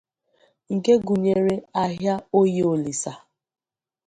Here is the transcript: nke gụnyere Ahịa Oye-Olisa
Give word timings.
nke 0.73 0.93
gụnyere 1.05 1.55
Ahịa 1.81 2.15
Oye-Olisa 2.39 3.13